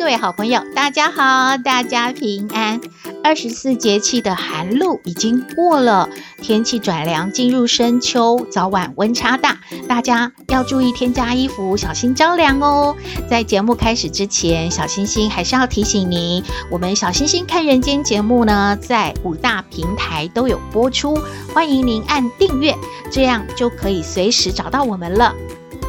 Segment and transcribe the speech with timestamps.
[0.00, 2.80] 各位好朋友，大家好，大家平安。
[3.22, 6.08] 二十四节气的寒露已经过了，
[6.40, 12.96] 天气转凉，进入深秋，早晚温差大，大家要注意添加衣服，小心着凉哦。
[13.28, 21.14] 在节目开始之前，小星星还是要提醒您，我们小星星看人间节目呢，在五大平台都有播出，
[21.52, 22.74] 欢迎您按订阅，
[23.12, 25.34] 这样就可以随时找到我们了。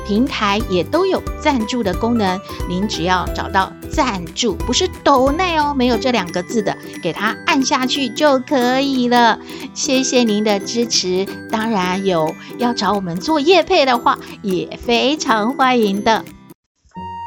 [0.07, 9.39] 平台也都有赞助的功能，您只要找到赞助，不是抖内哦，没有这两个字的，给它按下去就可以了。
[9.73, 16.25] 谢谢您的支持，当然有要找我们做业配的话，也非常欢迎的。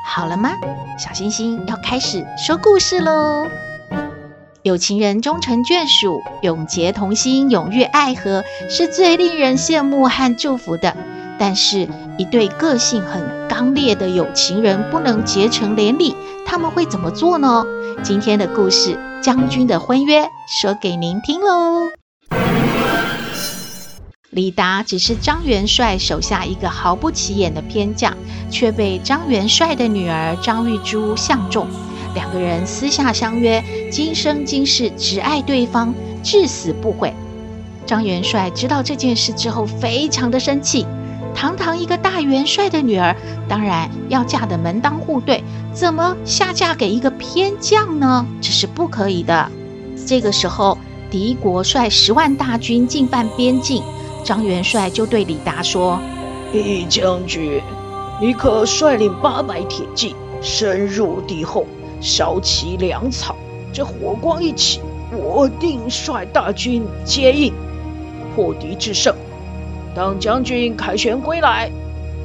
[0.07, 0.51] 好了吗？
[0.99, 3.47] 小星星要开始说故事喽。
[4.63, 10.97] 有情人终成眷属，永结同心，永浴爱河，是最令人羡慕和祝福的。
[11.39, 16.15] 但是，一对个性很刚烈的有情人不能结成连理，
[16.47, 17.65] 他们会怎么做呢？
[18.03, 20.23] 今天的故事《将军的婚约》
[20.61, 21.89] 说给您听喽。
[24.31, 28.17] 李达只是张元帅手下一个毫不起眼的偏将，
[28.51, 31.67] 却被张元帅的女儿张玉珠相中。
[32.15, 37.13] 两个人私下相约，今生今世只爱对方，至死不悔。
[37.87, 40.87] 张元帅知道这件事之后，非常的生气。
[41.35, 43.15] 堂堂一个大元帅的女儿，
[43.49, 48.25] 当然要嫁得门当户对，怎么下嫁给一个偏将呢？
[48.41, 49.51] 这是不可以的。
[50.07, 50.79] 这个时候，
[51.11, 53.83] 敌国率十万大军进犯边境，
[54.25, 55.99] 张元帅就对李达说
[56.53, 57.61] ：“李将军，
[58.21, 61.67] 你可率领八百铁骑深入敌后，
[62.01, 63.37] 烧其粮草，
[63.73, 64.81] 这火光一起，
[65.13, 67.53] 我定率大军接应，
[68.35, 69.15] 破敌制胜。”
[69.95, 71.71] 当将军凯旋归来，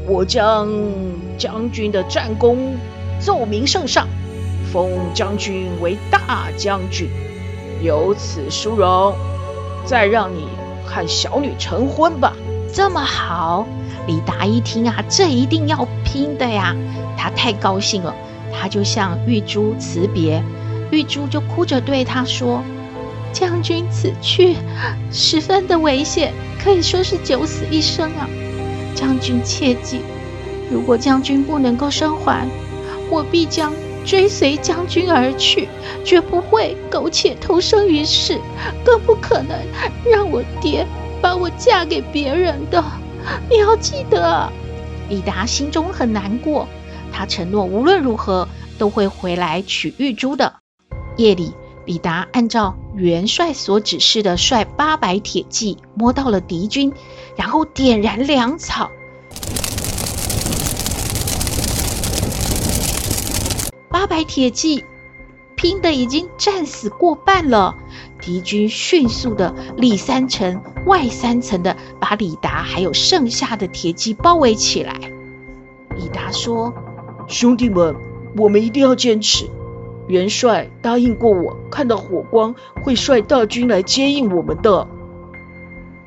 [0.07, 0.67] 我将
[1.37, 2.75] 将军的战功
[3.19, 4.07] 奏明圣上，
[4.71, 7.09] 封将军为大将军，
[7.81, 9.13] 有此殊荣，
[9.85, 10.47] 再让你
[10.83, 12.33] 和小女成婚吧。
[12.73, 13.67] 这么好，
[14.07, 16.75] 李达一听啊，这一定要拼的呀！
[17.17, 18.15] 他太高兴了，
[18.51, 20.43] 他就向玉珠辞别，
[20.91, 22.63] 玉珠就哭着对他说
[23.31, 24.55] ：“将军此去，
[25.11, 28.27] 十分的危险。”可以说是九死一生啊！
[28.93, 30.01] 将军切记，
[30.69, 32.45] 如果将军不能够生还，
[33.09, 33.71] 我必将
[34.05, 35.69] 追随将军而去，
[36.03, 38.37] 绝不会苟且偷生于世，
[38.83, 39.57] 更不可能
[40.05, 40.85] 让我爹
[41.21, 42.83] 把我嫁给别人的。
[43.49, 44.51] 你要记得。
[45.07, 46.67] 李达心中很难过，
[47.13, 48.45] 他承诺无论如何
[48.77, 50.55] 都会回来娶玉珠的。
[51.15, 51.53] 夜里。
[51.89, 56.93] 李达按照元帅所指示的率八百铁骑摸到了敌军，
[57.35, 58.91] 然后点燃粮草。
[63.89, 64.83] 八百铁骑
[65.55, 67.75] 拼得已经战死过半了，
[68.21, 74.93] 敌军迅速的里三层外三层的把李达还有剩下的铁骑包围起来。
[75.97, 76.71] 李达说
[77.27, 77.95] ：“兄弟们，
[78.37, 79.49] 我们一定要坚持。”
[80.09, 82.53] 元帅答应过我，看到火光
[82.83, 84.87] 会率大军来接应我们的。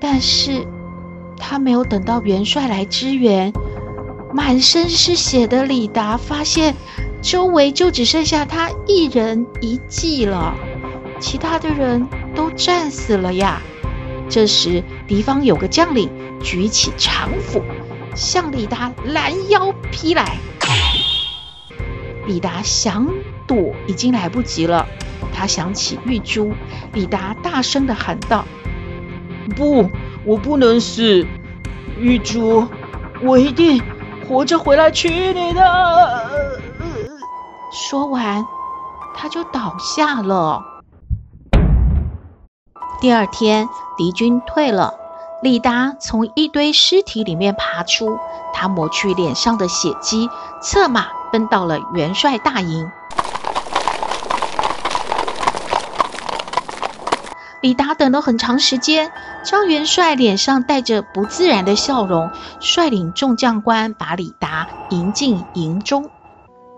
[0.01, 0.67] 但是，
[1.39, 3.53] 他没有等到元帅来支援，
[4.35, 6.75] 满身是血的李达发现，
[7.23, 10.53] 周围就只剩下他一人一骑了，
[11.21, 13.63] 其他的人都战死了呀。
[14.29, 16.11] 这时，敌方有个将领
[16.43, 17.63] 举起长斧，
[18.17, 20.37] 向李达拦腰劈来。
[22.27, 23.09] 李达想
[23.53, 24.87] 躲已经来不及了，
[25.31, 26.55] 他想起玉珠，
[26.95, 28.47] 李达大声的喊道
[29.55, 29.91] ：“不，
[30.25, 31.27] 我不能死，
[31.99, 32.67] 玉珠，
[33.23, 33.83] 我一定
[34.27, 35.63] 活着回来娶你的。”
[37.71, 38.43] 说完，
[39.15, 40.63] 他就倒下了。
[43.03, 44.95] 第二天，敌军退了，
[45.43, 48.19] 李达从一堆尸体里面爬出，
[48.55, 50.31] 他抹去脸上的血迹，
[50.63, 52.91] 策马奔到了元帅大营。
[57.63, 59.13] 李达等了很长时间，
[59.45, 62.29] 张元帅脸上带着不自然的笑容，
[62.61, 66.11] 率领众将官把李达迎进营中。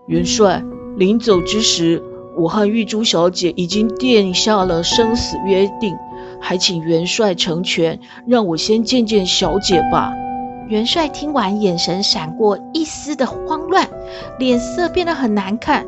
[0.06, 0.62] 元帅
[0.98, 2.02] 临走之时，
[2.36, 5.96] 我和玉珠小姐已经定下了生死约定，
[6.38, 10.12] 还请元帅成全，让我先见见小姐吧。
[10.68, 13.88] 元帅听完，眼神闪过一丝的慌乱，
[14.38, 15.86] 脸色变得很难看。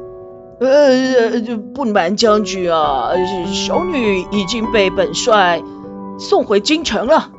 [0.58, 1.38] 呃，
[1.74, 3.10] 不瞒将军啊，
[3.52, 5.62] 小女已经被本帅
[6.18, 7.30] 送回京城了，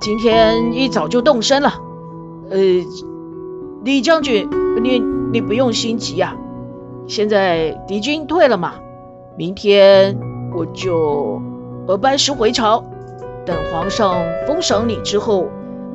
[0.00, 1.74] 今天一早就动身了。
[2.50, 2.58] 呃，
[3.84, 4.48] 李将军，
[4.82, 4.98] 你
[5.30, 6.34] 你不用心急呀，
[7.06, 8.74] 现在敌军退了嘛，
[9.36, 10.18] 明天
[10.56, 11.42] 我就
[11.86, 12.82] 呃班师回朝，
[13.44, 15.48] 等皇上封赏你之后，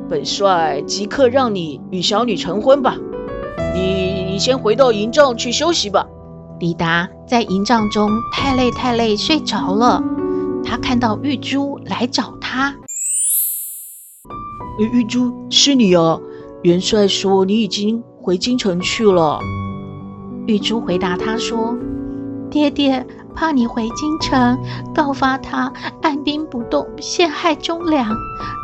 [0.08, 2.96] 本帅即刻让你与小女成婚吧。
[3.74, 6.06] 你你先回到营帐去休息吧。
[6.60, 10.04] 李达在营帐中太累太累睡着了。
[10.62, 12.76] 他看到玉珠来找他。
[14.78, 16.18] 玉珠，是你啊！
[16.62, 19.40] 元帅说你已经回京城去了。
[20.46, 21.74] 玉珠回答他说
[22.50, 24.58] ：“爹爹怕你回京城，
[24.94, 25.72] 告发他
[26.02, 28.06] 按兵不动，陷害忠良，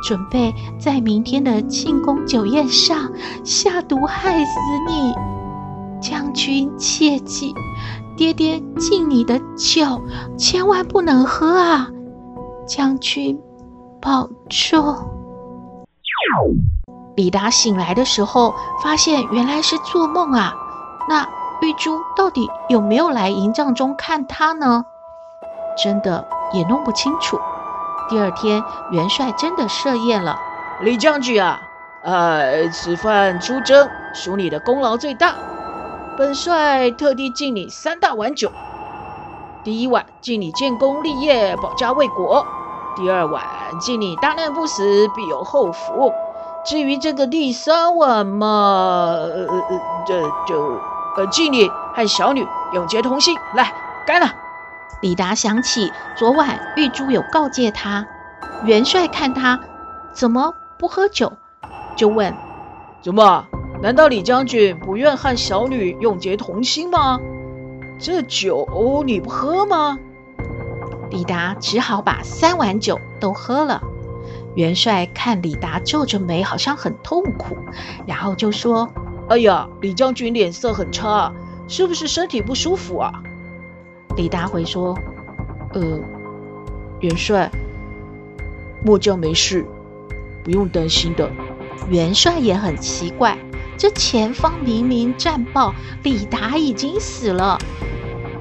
[0.06, 3.10] 准备在明天的庆功酒宴上
[3.42, 5.35] 下毒害死你。
[6.08, 7.54] 将军切记。”
[8.16, 10.00] 爹爹敬你的酒，
[10.38, 11.88] 千万不能喝啊！
[12.66, 13.38] 将军
[14.00, 14.96] 保重。
[17.14, 20.54] 李达醒来的时候，发现原来是做梦啊。
[21.08, 21.28] 那
[21.60, 24.84] 玉珠到底有没有来营帐中看他呢？
[25.82, 27.38] 真的也弄不清楚。
[28.08, 28.62] 第二天，
[28.92, 30.38] 元帅真的设宴了。
[30.80, 31.60] 李将军啊，
[32.02, 35.34] 呃，此番出征，属你的功劳最大。
[36.16, 38.50] 本帅特地敬你三大碗酒，
[39.62, 42.42] 第一碗敬你建功立业、保家卫国；
[42.96, 43.44] 第二碗
[43.80, 46.10] 敬你大难不死、必有后福；
[46.64, 50.80] 至于这个第三碗嘛，呃呃，这就
[51.18, 53.36] 呃敬你和小女永结同心。
[53.54, 53.74] 来，
[54.06, 54.32] 干了！
[55.02, 58.06] 李达想起昨晚玉珠有告诫他，
[58.64, 59.60] 元帅看他
[60.14, 61.34] 怎么不喝酒，
[61.94, 62.34] 就问：
[63.02, 63.44] 怎么？
[63.82, 67.20] 难道李将军不愿和小女永结同心吗？
[67.98, 69.98] 这酒你不喝吗？
[71.10, 73.82] 李达只好把三碗酒都喝了。
[74.54, 77.56] 元帅看李达皱着眉，好像很痛苦，
[78.06, 78.90] 然后就说
[79.28, 81.32] ：“哎呀，李将军脸色很差，
[81.68, 83.22] 是不是身体不舒服啊？”
[84.16, 84.98] 李达回说
[85.74, 86.00] ：“呃，
[87.00, 87.50] 元帅，
[88.82, 89.64] 末将没事，
[90.42, 91.30] 不用担心的。”
[91.88, 93.38] 元帅也很奇怪。
[93.78, 97.58] 这前方明明战报，李达已经死了，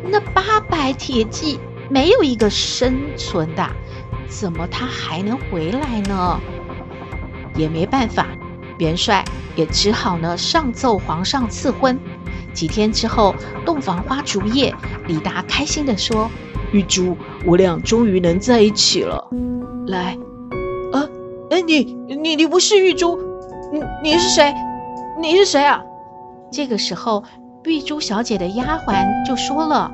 [0.09, 1.59] 那八百铁骑
[1.89, 3.67] 没有一个生存的，
[4.29, 6.39] 怎么他还能回来呢？
[7.55, 8.27] 也没办法，
[8.77, 11.99] 元帅也只好呢上奏皇上赐婚。
[12.53, 13.35] 几天之后，
[13.65, 14.73] 洞房花烛夜，
[15.07, 16.31] 李达开心地说
[16.71, 19.29] ：“玉珠，我俩终于能在一起了。”
[19.87, 20.17] 来，
[20.93, 21.03] 啊，
[21.49, 23.19] 哎，你你你不是玉珠，
[23.73, 24.53] 你你是谁？
[25.17, 25.81] 你是谁啊？
[26.51, 27.23] 这个时候，
[27.63, 29.89] 玉珠小姐的丫鬟就说了：“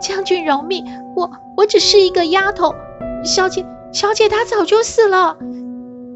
[0.00, 0.84] 将军饶命，
[1.16, 2.74] 我我只是一个丫头。
[3.24, 5.36] 小姐，小姐她早就死了，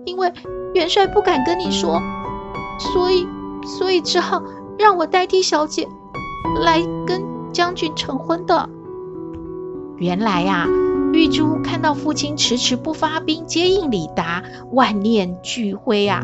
[0.04, 0.30] 因为
[0.74, 2.02] 元帅不敢跟你说，
[2.78, 3.26] 所以
[3.78, 4.42] 所以只好
[4.78, 5.88] 让我代替小姐
[6.60, 8.68] 来跟将军成婚的。
[9.96, 10.66] 原来呀、
[11.14, 16.22] 玉珠看到父亲迟迟不发兵接应李达，万念俱灰啊。”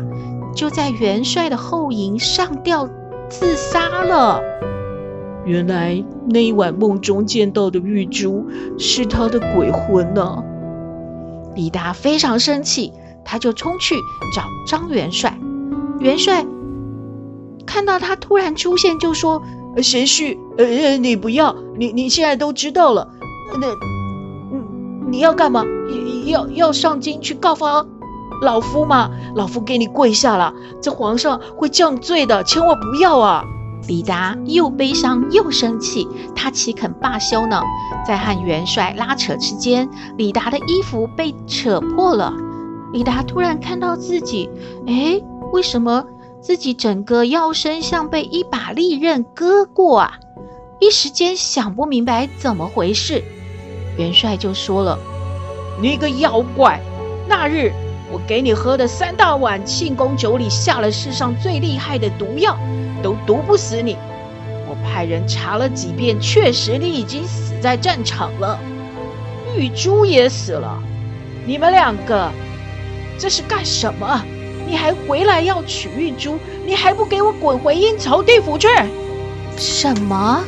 [0.55, 2.89] 就在元帅的后营上吊
[3.29, 4.41] 自杀了。
[5.45, 8.47] 原来那一晚梦中见到的玉珠
[8.79, 10.43] 是他的鬼魂呢、啊。
[11.53, 12.91] 李达非常生气，
[13.23, 13.95] 他就冲去
[14.33, 15.37] 找张元帅。
[15.99, 16.45] 元帅
[17.65, 19.41] 看到他突然出现，就说
[19.83, 23.09] ：“贤婿，呃，你不要，你你现在都知道了。
[23.59, 23.67] 那，
[25.09, 25.63] 你要干嘛？
[26.25, 27.85] 要要上京去告发？”
[28.41, 33.43] 老夫嘛，老夫给你跪下了，这皇上会降罪的，千万不要啊！
[33.87, 37.61] 李达又悲伤又生气，他岂肯罢休呢？
[38.05, 39.87] 在和元帅拉扯之间，
[40.17, 42.33] 李达的衣服被扯破了。
[42.93, 44.49] 李达突然看到自己，
[44.87, 46.05] 哎，为什么
[46.41, 50.13] 自己整个腰身像被一把利刃割过啊？
[50.79, 53.23] 一时间想不明白怎么回事。
[53.97, 54.97] 元帅就说了
[55.79, 56.81] ：“你个妖怪，
[57.29, 57.71] 那日……”
[58.15, 62.57] 我给你喝的三大碗庆功酒里下了世上最厉害的毒药，
[63.03, 63.97] 都毒不死你。
[64.69, 68.57] 我派人查了几遍，确实你已经死在战场了，
[69.57, 70.81] 玉珠也死了。
[71.45, 72.31] 你们两个
[73.19, 74.23] 这是干什么？
[74.65, 76.39] 你还回来要娶玉珠？
[76.65, 78.69] 你还不给我滚回阴曹地府去？
[79.57, 80.41] 什么？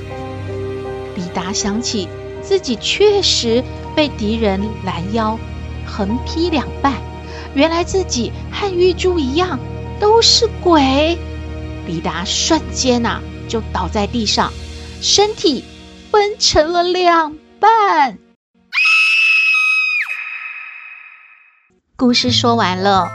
[1.17, 2.07] 李达想起
[2.41, 3.61] 自己确实
[3.93, 5.37] 被敌人拦腰，
[5.85, 6.93] 横劈两半。
[7.57, 9.59] 原来自己和玉珠一样，
[9.99, 11.17] 都是鬼。
[11.87, 14.53] 李达瞬间呐、啊，就倒在地上，
[15.01, 15.65] 身体
[16.11, 18.19] 分成了两半。
[21.95, 23.07] 故事说完了，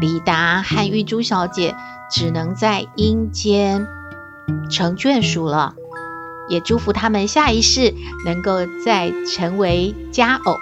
[0.00, 1.74] 李达和玉珠小姐
[2.08, 3.88] 只能在阴间
[4.70, 5.74] 成眷属了，
[6.48, 7.92] 也祝福他们下一世
[8.24, 10.54] 能够再成为佳偶。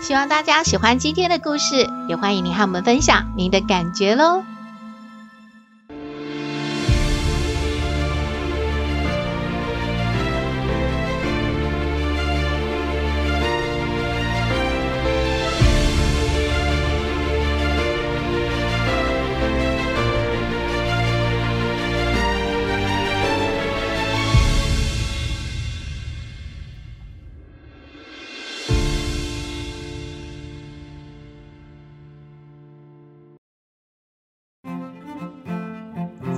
[0.00, 4.44] 希望大家喜欢今天的故事，也欢迎您和我们分享您的感觉喽。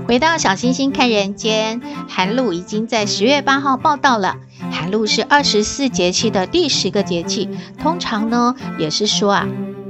[0.06, 4.36] 回到小星星看人间，寒露已经在十月八号报到了。
[4.70, 7.48] 寒露是二十四节气的第十个节气，
[7.82, 9.48] 通常呢也是说啊，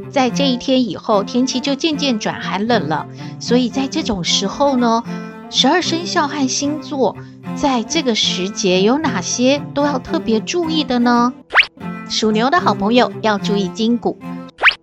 [0.09, 3.07] 在这一天以后，天气就渐渐转寒冷了。
[3.39, 5.05] 所以在这种时候呢，
[5.51, 7.15] 十二生肖和星座
[7.55, 11.35] 在这个时节有哪些都要特别注意的呢？
[12.09, 14.19] 属牛的好朋友要注意筋骨，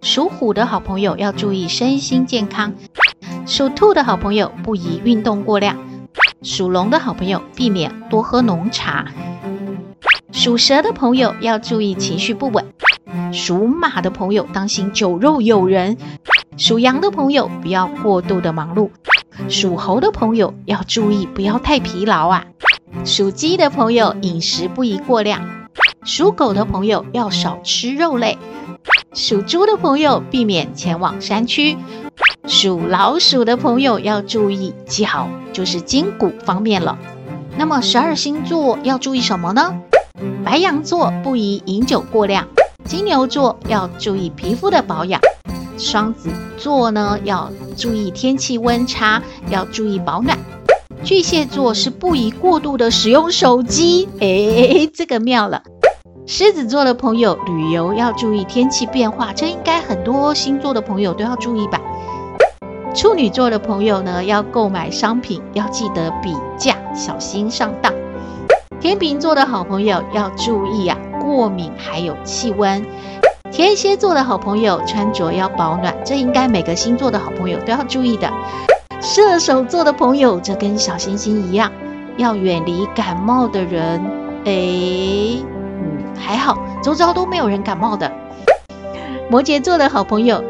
[0.04, 2.74] 属虎的好朋友要注意身心健康。
[3.46, 5.78] 属兔的好朋友不宜运动过量，
[6.42, 9.06] 属龙的好朋友避免多喝浓茶，
[10.32, 12.66] 属蛇的朋友要注意情绪不稳，
[13.34, 15.98] 属马的朋友当心酒肉诱人，
[16.58, 18.90] 属羊的朋友不要过度的忙碌，
[19.50, 22.46] 属猴的朋友要注意不要太疲劳啊，
[23.04, 25.42] 属鸡的朋友饮食不宜过量，
[26.06, 28.38] 属狗的朋友要少吃肉类，
[29.14, 31.78] 属猪的朋友避免前往山区。
[32.46, 36.98] 属老鼠的朋友要注意脚，就是筋骨方面了。
[37.58, 39.74] 那么十二星座要注意什么呢？
[40.44, 42.46] 白羊座不宜饮酒过量，
[42.84, 45.22] 金牛座要注意皮肤的保养，
[45.78, 50.38] 双子座呢要注意天气温差，要注意保暖。
[51.02, 55.64] 巨蟹座是不宜过度的使用手机，诶，这个妙了。
[56.26, 61.80] 狮子座的朋友旅游要注意天气变化，这应该很多星座的朋友都要注意吧。
[62.94, 67.92] 处女座的朋友呢，要购买商品要记得比价，小心上当。
[68.80, 72.86] 天秤座的好朋友要注意啊，过敏还有气温。
[73.52, 78.32] 天蝎座的好朋友穿着要保暖，这应该每个星座的好朋友都要注意的。
[79.02, 81.72] 射手座的朋友则跟小星星一样，
[82.18, 84.00] 要远离感冒的人。
[84.46, 85.44] 诶，
[85.80, 88.12] 嗯，还好，周遭都没有人感冒的。
[89.32, 90.44] 摩羯座的好朋友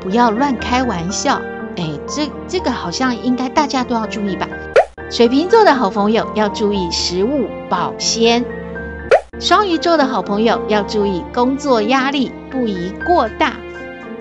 [0.00, 1.40] 不要乱开玩笑。
[1.76, 4.48] 哎，这这个好像应该大家都要注意吧。
[5.10, 8.44] 水瓶座的好朋友要注意食物保鲜，
[9.38, 13.52] 双鱼座的好朋友要注意工作压力不宜过大。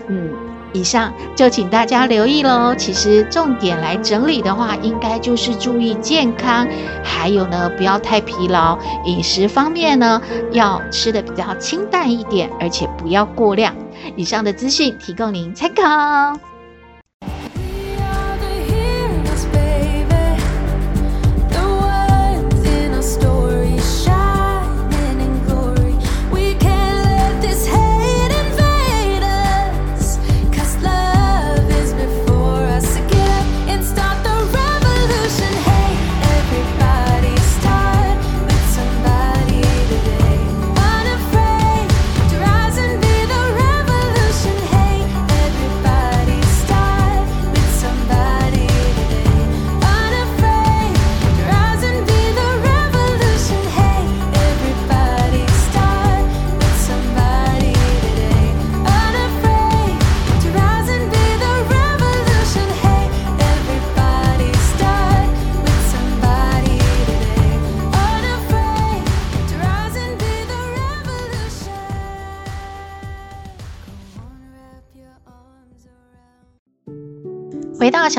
[0.08, 0.30] 嗯，
[0.74, 2.76] 以上就请大家留意喽。
[2.76, 6.68] 其实重点来整理的话，应该就是注意健康，
[7.04, 8.78] 还有呢，不要太疲劳。
[9.06, 13.74] 饮食方面呢，要吃得比较清淡一点，而且不要过量。
[14.18, 16.53] 以上的资讯提供您参考。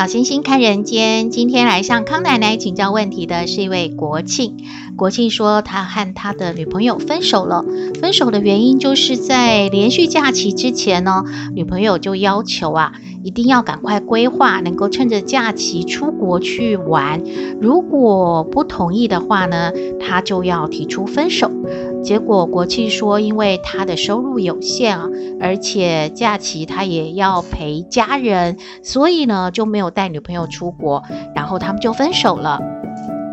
[0.04, 4.58] 小星星看人间，今天来向康奶奶请教问题的是一位国庆。
[4.98, 7.64] 国庆说他和他的女朋友分手了，
[8.02, 12.92] 分手的原因就是在连续假期之前呢，女朋友就要求啊，
[13.24, 17.22] 一定要赶快规划，能够趁着假期出国去玩。
[17.58, 21.50] 如果不同意的话呢，他就要提出分手。
[22.02, 25.08] 结果国庆说，因为他的收入有限啊，
[25.40, 31.02] 而且假期他也要陪家人，所以呢就没有带女朋友出国，
[31.34, 32.60] 然后他们就分手了。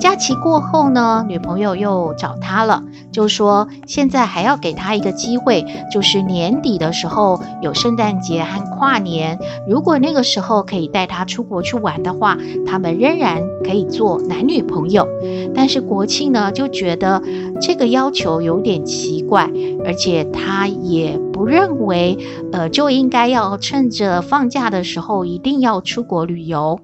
[0.01, 9.37] 假期过后呢，女朋友又找他了，就说现在还要给他一个机会，就是年底的时候有圣诞节和跨年，
[9.69, 15.07] 如果那个时候可以带他出国去玩的话，他们仍然可以做男女朋友。
[15.53, 17.21] 但是国庆呢就觉得
[17.61, 19.51] 这个要求有点奇怪，
[19.85, 22.17] 而且他也不认为，
[22.51, 26.79] 呃，就应该要趁着放假的时候一定要出国旅游。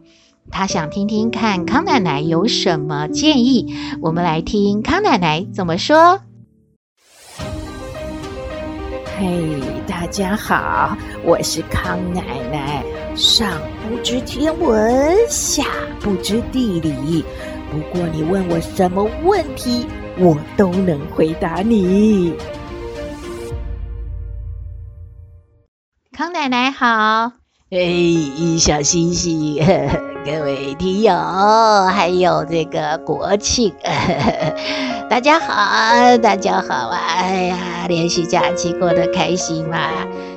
[0.49, 6.19] 他想听听看康奶奶有什么建议，我们来听康奶奶怎么说。
[9.19, 12.83] 嘿，大家好，我是康奶奶。
[13.15, 15.63] 上不知天文，下
[15.99, 17.25] 不知地理，
[17.71, 19.87] 不过你问我什么问题，
[20.19, 22.33] 我都能回答你。
[26.11, 27.31] 康奶奶好，
[27.71, 29.57] 嘿，小星星。
[30.29, 31.13] 各位听友，
[31.89, 33.73] 还有这个国庆，
[35.09, 36.99] 大家好，大家好啊！
[37.17, 37.55] 哎呀，
[37.87, 39.77] 连续假期过得开心吗？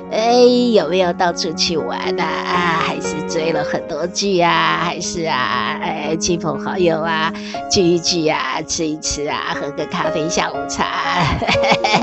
[0.09, 0.31] 哎，
[0.73, 2.23] 有没有到处去玩呐？
[2.23, 4.79] 啊，还是追了很多剧啊？
[4.81, 7.33] 还是啊，哎，亲朋好友啊，
[7.69, 10.85] 聚一聚啊，吃一吃啊，喝个咖啡下午茶。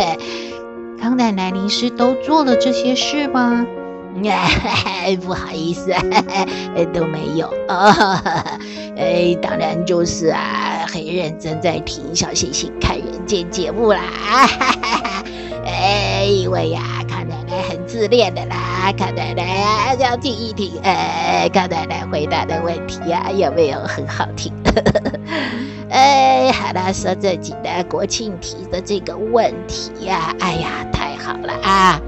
[1.01, 3.65] 康奶奶，您是都做了这些事吗？
[4.27, 5.93] 哎， 不好意思，
[6.93, 8.21] 都没有哦。
[8.97, 14.01] 哎，当然就是啊，很认真在听小星星看人间节目啦。
[15.65, 24.53] 哎，因为呀，康奶奶很自恋的啦，康奶奶呀要听一听，哎，康奶奶回答的问题呀有没有很好听？
[25.91, 32.01] 哎，好啦，说这几的国庆提的这个问题呀，哎呀，太好了啊！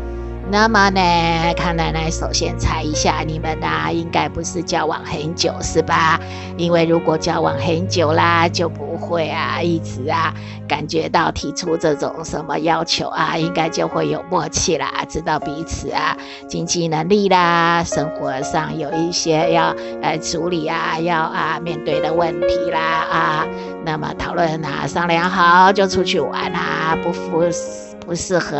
[0.50, 6.20] 那么呢，康奶奶首先猜一下，你们呢、啊、应该不是交往很久是吧？
[6.56, 10.34] 因为如果交往很久啦，就不会啊一直啊
[10.68, 16.16] 感觉到提出这种什么要求啊，应该就会有默契啦，知道彼此啊
[16.48, 23.46] 经济能力啦，生活上有一些要呃处理啊，要啊面对的问题啦啊，
[23.84, 27.44] 那么讨论啊商量好就出去玩啊，不服。
[28.10, 28.58] 不适合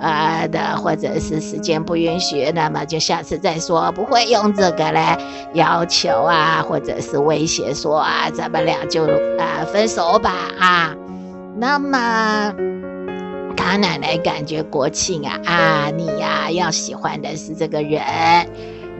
[0.00, 5.18] 呃的，或者是时间不允许，那么就下次再说，不会用这个来
[5.54, 9.04] 要求啊，或者是威胁说啊，咱们俩就
[9.38, 10.94] 啊分手吧啊。
[11.56, 12.52] 那么
[13.56, 18.02] 他奶奶感觉国庆啊啊，你呀、要喜欢的是这个人，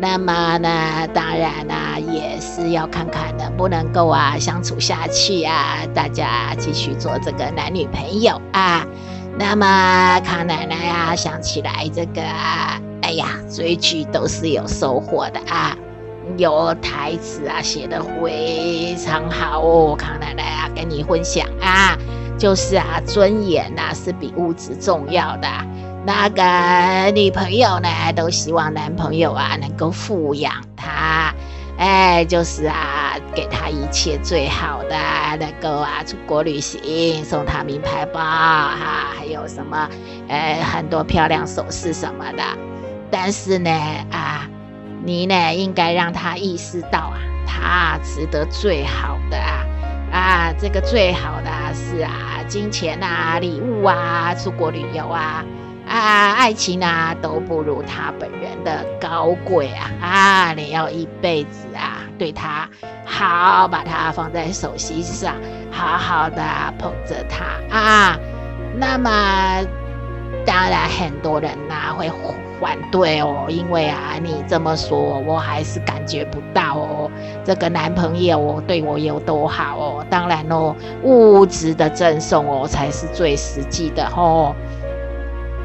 [0.00, 1.74] 那么呢，当然呢、
[2.10, 8.86] 也是要看看能不能够啊相处下去啊，大家继续做这个男女朋友啊。
[9.38, 12.22] 那么康奶奶啊，想起来这个，
[13.02, 15.76] 哎呀，追剧都是有收获的啊，
[16.38, 19.94] 有台词啊，写得非常好哦。
[19.94, 21.96] 康奶奶啊，跟你分享啊，
[22.38, 25.48] 就是啊，尊严呐是比物质重要的。
[26.06, 31.34] 那个女朋友呢，都希望男朋友啊能够富养她。
[31.78, 34.96] 哎，就是啊，给他一切最好的，
[35.38, 39.88] 能够啊出国旅行，送他名牌包哈，还有什么，
[40.28, 42.42] 呃，很多漂亮首饰什么的。
[43.10, 43.70] 但是呢，
[44.10, 44.48] 啊，
[45.04, 49.66] 你呢应该让他意识到啊，他值得最好的啊，
[50.12, 55.44] 啊，这个最好的是啊，金钱啊，礼物啊，出国旅游啊。
[55.86, 59.90] 啊，爱情啊都不如他本人的高贵啊！
[60.00, 62.68] 啊，你要一辈子啊对他
[63.04, 65.34] 好，把他放在手心上，
[65.70, 66.42] 好好的
[66.78, 68.18] 捧着他啊。
[68.76, 69.64] 那么，
[70.44, 72.10] 当然很多人呐、啊、会
[72.60, 77.10] 反对哦，因为啊你这么说，我还是感觉不到哦，
[77.44, 80.06] 这个男朋友对我有多好哦。
[80.10, 84.54] 当然哦，物质的赠送哦才是最实际的哦。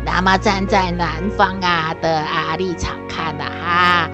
[0.06, 4.10] 那么站在男方啊的啊立场看的啊，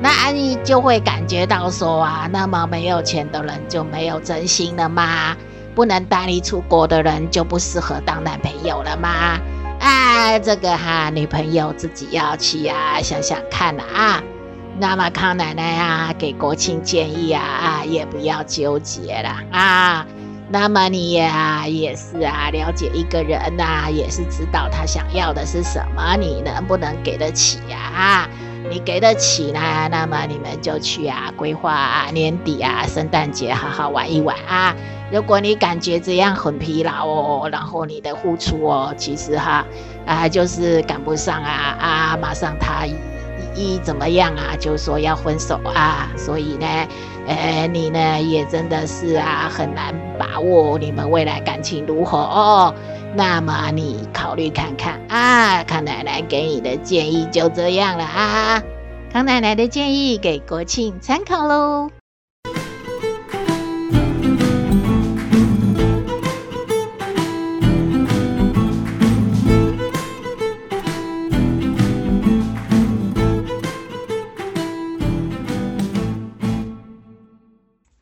[0.00, 5.36] 那你就会感觉到说啊，那么没有钱的人就没有真心了吗？
[5.74, 9.38] 不能带你出国的人就不适合当男朋友了吗？
[9.78, 14.22] 啊，这个哈女朋友自己要去啊想想看啊。
[14.78, 20.06] 那么康奶奶啊，给国庆建议啊啊，也不要纠结了啊。
[20.48, 27.76] 那么你呀、啊，也是啊，了解一个人呐、啊，也是知道他想要的是什么，你能不能给得起呀？
[27.92, 28.28] 啊，
[28.70, 34.74] 你给得起呢，那么你们就去啊，规划啊，年底啊，圣诞节好好玩一玩啊。
[35.10, 39.66] 如果你感觉这样很疲劳哦，然后你的付出哦，其实哈
[40.06, 42.86] 啊，就是赶不上啊啊，马上他。
[43.56, 44.54] 一怎么样啊？
[44.58, 46.66] 就说要分手啊，所以呢，
[47.26, 52.74] 呃，你呢也真的是啊，很难把握你们未来感情如何哦。
[53.14, 58.62] 那么你考虑看看啊，康奶奶给你的建议就这样了啊。
[59.12, 61.95] 康奶奶的建议给国庆参考喽。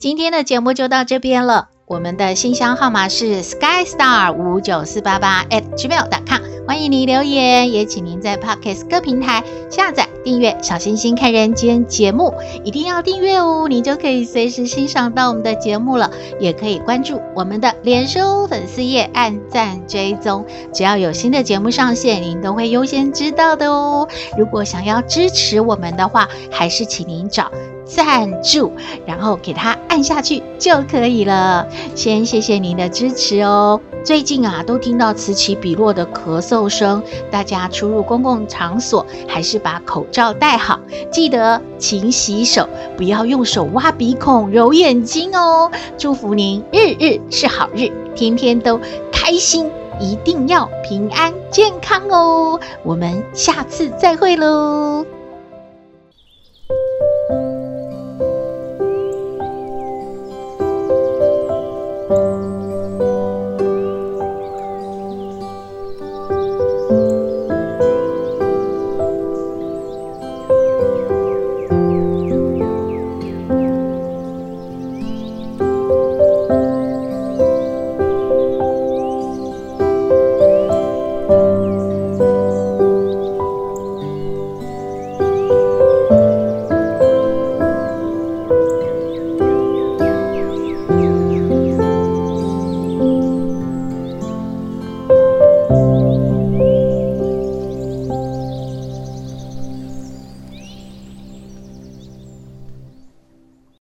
[0.04, 1.68] 今天的节目就到这边了。
[1.86, 16.10] 我们的信箱号码是 skystar 五九四八八 at gmail.com，欢迎您留言，也请您在 Podcast 各平台下载订阅《小星星看人间》节目，一定要订阅哦，你就可以随时欣赏到我们的节目了。
[16.38, 24.06] 也可以关注我们的脸书粉丝页，按赞追踪，只要有新的节目上线，您都会优先知道的哦。
[24.36, 27.50] 如果想要支持我们的话，还是请您找。
[27.84, 28.72] 赞助，
[29.06, 31.66] 然后给它按下去就可以了。
[31.94, 33.80] 先谢谢您的支持哦。
[34.04, 40.78] 最近啊，都听到此起彼落的咳嗽声，大家出入公共场所还是把口罩戴好，
[41.10, 45.70] 记得勤洗手，不要用手挖鼻孔、揉眼睛哦。
[45.96, 48.78] 祝福您日日是好日，天天都
[49.10, 52.60] 开心，一定要平安健康哦。
[52.82, 55.06] 我们下次再会喽。